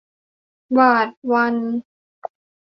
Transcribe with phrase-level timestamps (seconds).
[0.77, 1.55] บาทวัน